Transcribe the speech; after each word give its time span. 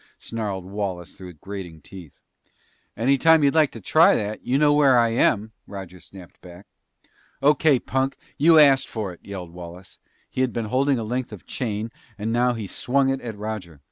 snarled 0.17 0.65
Wallace 0.65 1.13
through 1.15 1.33
grating 1.33 1.79
teeth. 1.79 2.19
"Any 2.97 3.19
time 3.19 3.43
you'd 3.43 3.53
like 3.53 3.71
to 3.73 3.79
try 3.81 4.15
that, 4.15 4.41
you 4.43 4.57
know 4.57 4.73
where 4.73 4.97
I 4.97 5.09
am," 5.09 5.51
Roger 5.67 5.99
snapped 5.99 6.41
back. 6.41 6.65
"Okay, 7.43 7.77
punk! 7.77 8.17
You 8.35 8.57
asked 8.57 8.87
for 8.87 9.13
it," 9.13 9.19
yelled 9.23 9.51
Wallace. 9.53 9.99
He 10.27 10.41
had 10.41 10.53
been 10.53 10.65
holding 10.73 10.97
a 10.97 11.03
length 11.03 11.31
of 11.31 11.45
chain 11.45 11.91
and 12.17 12.33
now 12.33 12.53
he 12.53 12.65
swung 12.65 13.09
it 13.09 13.21
at 13.21 13.37
Roger. 13.37 13.79